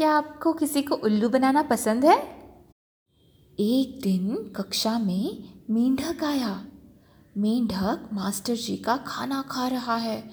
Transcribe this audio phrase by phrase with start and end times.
[0.00, 2.18] क्या आपको किसी को उल्लू बनाना पसंद है?
[3.60, 6.66] एक दिन कक्षा में मेंढक आया।
[7.38, 10.30] मेंढक मास्टर जी का खाना खा रहा है।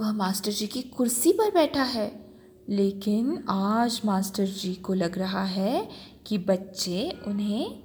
[0.00, 2.34] वह मास्टर जी की कुर्सी पर बैठा है।
[2.68, 5.88] लेकिन आज मास्टर जी को लग रहा है
[6.26, 7.78] कि बच्चे उन्हें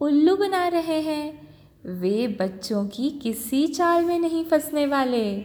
[0.00, 1.56] उल्लू बना रहे हैं।
[1.86, 5.40] वे बच्चों की किसी चाल में नहीं फंसने वाले।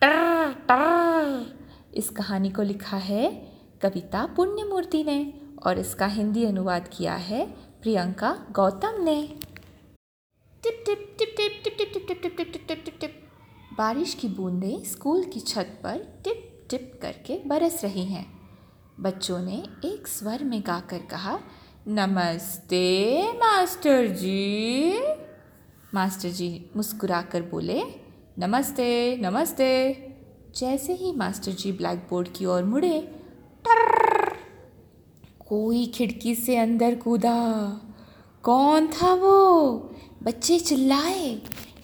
[0.00, 1.58] टर टर
[1.94, 3.49] इस कहानी को लिखा है
[3.80, 5.20] कविता पुण्यमूर्ति ने
[5.66, 7.44] और इसका हिंदी अनुवाद किया है
[7.82, 9.16] प्रियंका गौतम ने
[10.62, 13.14] टिप टिप टिप टिप टिप टिप टिप टिप टिप टिप टिप टिप टिप
[13.78, 18.26] बारिश की बूंदें स्कूल की छत पर टिप टिप करके बरस रही हैं
[19.00, 21.38] बच्चों ने एक स्वर में गाकर कहा
[21.88, 22.82] नमस्ते
[23.34, 25.00] मास्टर जी
[25.94, 27.80] मास्टर जी मुस्कुराकर बोले
[28.38, 29.70] नमस्ते नमस्ते
[30.56, 32.92] जैसे ही मास्टर जी ब्लैक बोर्ड की ओर मुड़े
[35.50, 37.70] कोई खिड़की से अंदर कूदा।
[38.42, 39.68] कौन था वो?
[40.22, 41.42] बच्चे चिल्लाए।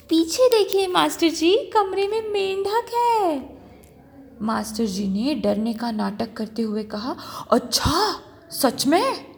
[0.08, 3.58] पीछे देखिए मास्टर जी, कमरे में मेंढक है।
[4.42, 7.16] मास्टर जी ने डरने का नाटक करते हुए कहा
[7.52, 9.34] अच्छा सच में?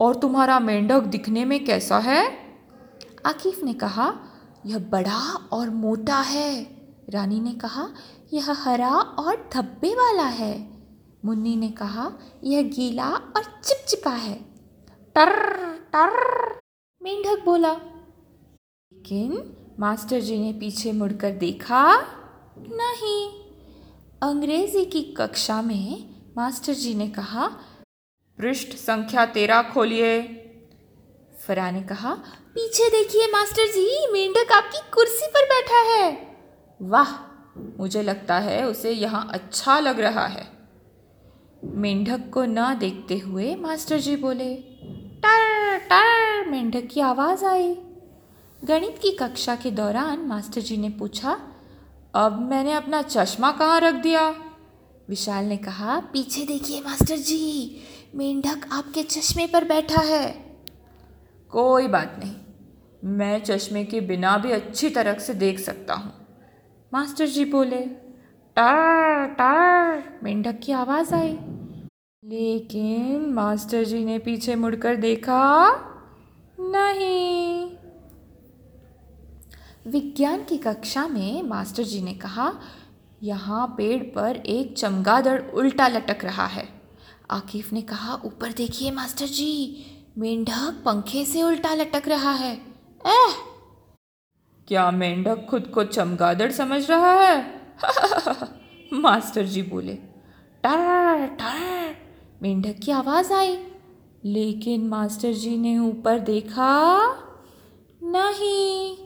[0.00, 2.38] और तुम्हारा मेंढक दिखने में कैसा है?
[3.26, 4.14] आकिफ ने कहा,
[4.66, 6.76] यह बड़ा और मोटा है।
[7.10, 7.88] रानी ने कहा,
[8.32, 10.73] यह हरा और धब्बे वाला है।
[11.24, 12.12] मुन्नी ने कहा,
[12.44, 14.34] यह गीला और चिपचिपा है।
[15.14, 16.10] टर टर
[17.02, 22.02] मेंढक बोला। लेकिन मास्टर जी ने पीछे मुड़कर देखा,
[22.58, 23.30] नहीं।
[24.22, 27.48] अंग्रेज़ी की कक्षा में मास्टर जी ने कहा,
[28.38, 30.22] पृष्ठ संख्या तेरह खोलिए।
[31.46, 32.14] फरा ने कहा,
[32.54, 36.36] पीछे देखिए मास्टर जी, मेंढक आपकी कुर्सी पर बैठा है।
[36.82, 37.18] वाह,
[37.78, 40.53] मुझे लगता है उसे यहाँ अच्छा लग रहा है।
[41.64, 44.54] मेंढक को न देखते हुए मास्टर जी बोले,
[45.22, 47.74] टर टर, मेंढक की आवाज़ आई।
[48.64, 51.38] गणित की कक्षा के दौरान मास्टर जी ने पूछा,
[52.14, 54.28] अब मैंने अपना चश्मा कहाँ रख दिया?
[55.08, 57.80] विशाल ने कहा, पीछे देखिए मास्टर जी,
[58.14, 60.30] मेंढक आपके चश्मे पर बैठा है।
[61.50, 62.34] कोई बात नहीं,
[63.10, 66.12] मैं चश्मे के बिना भी अच्छी तरह से देख सकता हूँ।
[66.92, 67.80] मास्टर जी बोले,
[68.56, 71.36] टार टार, मेंढक की आवाज़ आई।
[72.26, 75.70] लेकिन मास्टर जी ने पीछे मुड़कर देखा,
[76.60, 77.76] नहीं।
[79.90, 82.52] विज्ञान की कक्षा में मास्टर जी ने कहा,
[83.22, 86.68] यहाँ पेड़ पर एक चमगादड़ उल्टा लटक रहा है।
[87.30, 89.84] आकिफ ने कहा, ऊपर देखिए मास्टर जी,
[90.18, 92.54] मेंढक पंखे से उल्टा लटक रहा है।
[93.06, 93.34] एह!
[94.68, 97.60] क्या मेंढक खुद को चमगादड़ समझ रहा है?
[98.92, 99.94] मास्टर जी बोले,
[100.64, 101.73] टर टर
[102.42, 103.56] मेंढक की आवाज़ आई।
[104.24, 106.98] लेकिन मास्टर जी ने ऊपर देखा,
[108.02, 108.96] नहीं।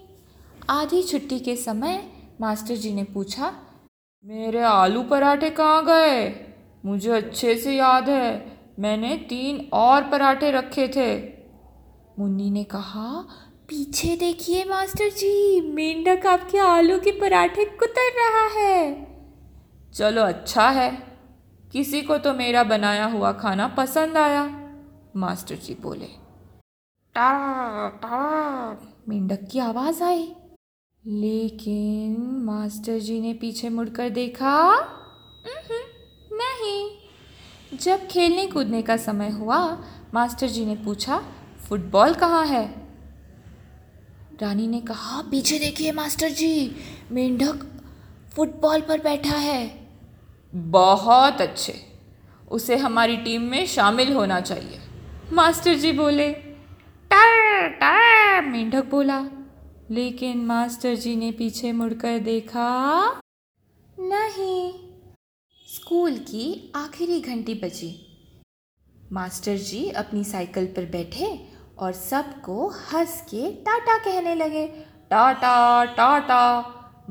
[0.70, 3.52] आधी छुट्टी के समय मास्टर जी ने पूछा,
[4.24, 6.34] मेरे आलू पराठे कहाँ गए?
[6.84, 11.16] मुझे अच्छे से याद है, मैंने तीन और पराठे रखे थे।
[12.18, 13.26] मुन्नी ने कहा,
[13.68, 19.06] पीछे देखिए मास्टर जी, मेंढक आपके आलू के पराठे कुतर रहा है।
[19.94, 21.07] चलो अच्छा है।
[21.72, 24.70] किसी को तो मेरा बनाया हुआ खाना पसंद आया।
[25.16, 26.08] मास्टर जी बोले।
[29.08, 30.34] मेंढक की आवाज़ आई।
[31.06, 34.74] लेकिन मास्टर जी ने पीछे मुड़कर देखा
[36.32, 36.90] नहीं।
[37.78, 41.22] जब खेलने कूदने का समय हुआ, मास्टर जी ने पूछा,
[41.68, 42.88] फुटबॉल कहाँ है?
[44.40, 46.76] रानी ने कहा, पीछे देखिए मास्टर जी,
[47.10, 47.82] मेंढक
[48.32, 49.87] फुटबॉल पर बैठा है।
[50.54, 51.92] बहुत अच्छे।
[52.50, 54.80] उसे हमारी टीम में शामिल होना चाहिए।
[55.32, 56.32] मास्टर जी बोले,
[57.10, 59.26] टर टर, मेंढक बोला।
[59.90, 63.20] लेकिन मास्टर जी ने पीछे मुड़कर देखा,
[63.98, 64.72] नहीं,
[65.74, 68.22] स्कूल की आखिरी घंटी बजी।
[69.12, 71.48] मास्टर जी अपनी साइकिल पर बैठे
[71.78, 74.66] और सबको हंस के टाटा कहने लगे,
[75.10, 76.60] टाटा टाटा,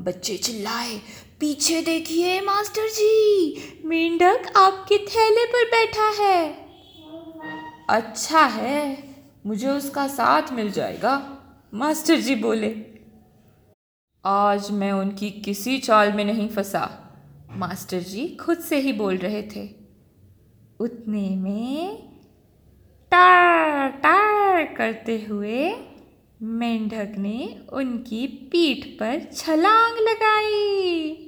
[0.00, 1.00] बच्चे चिल्लाए
[1.40, 6.68] पीछे देखिए, मास्टर जी। मेंढक आपके थैले पर बैठा है।
[7.90, 9.04] अच्छा है,
[9.46, 11.38] मुझे उसका साथ मिल जाएगा,
[11.74, 12.74] मास्टर जी बोले।
[14.24, 16.90] आज मैं उनकी किसी चाल में नहीं फंसा,
[17.50, 19.68] मास्टर जी खुद से ही बोल रहे थे।
[20.80, 21.96] उतने में
[23.12, 25.74] टार टार करते हुए
[26.42, 31.24] मेंढक ने उनकी पीठ पर छलांग लगाई।